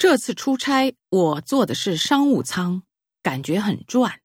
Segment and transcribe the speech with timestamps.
[0.00, 2.84] 这次出差，我坐的是商务舱，
[3.22, 4.22] 感觉很赚。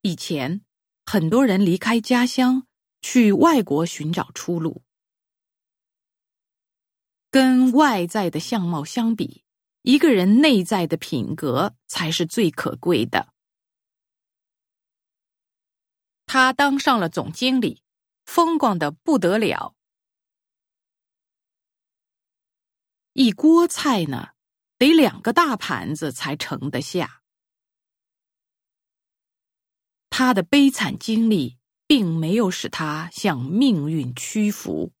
[0.00, 0.64] 以前，
[1.04, 2.66] 很多人离开家乡
[3.02, 4.82] 去外国寻找出路，
[7.30, 9.44] 跟外在的相貌相比，
[9.82, 13.34] 一个人内在的品格才是最可贵的。
[16.24, 17.82] 他当上了总经理，
[18.24, 19.76] 风光的不得了。
[23.14, 24.30] 一锅菜呢，
[24.78, 27.22] 得两个大盘子才盛得下。
[30.08, 34.92] 他的悲惨经历并没有使他向命运屈服。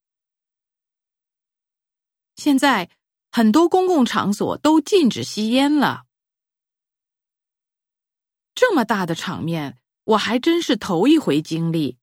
[2.36, 2.90] 现在
[3.30, 6.04] 很多公共场所都禁止吸烟了。
[8.54, 11.98] 这么大的场面，我还真是头一回经历。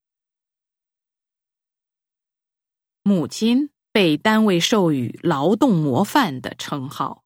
[3.04, 3.70] 母亲。
[3.92, 7.24] 被单位授予“劳动模范”的称号。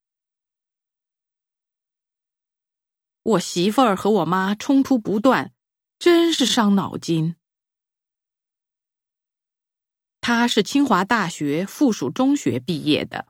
[3.23, 5.53] 我媳妇儿和我妈冲突不断，
[5.97, 7.36] 真是伤脑筋。
[10.20, 13.27] 她是清华大学附属中学毕业的，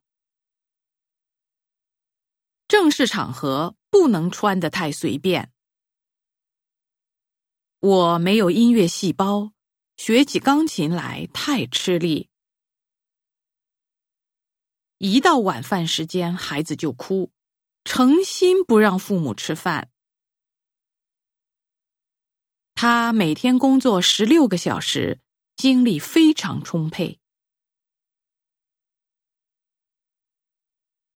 [2.68, 5.52] 正式场合不能穿得太随便。
[7.80, 9.52] 我没有音乐细胞，
[9.98, 12.30] 学起钢琴来太吃力。
[15.06, 17.30] 一到晚饭时间，孩子就哭，
[17.84, 19.90] 诚心不让父母吃饭。
[22.74, 25.20] 他每天工作十六个小时，
[25.58, 27.20] 精力非常充沛。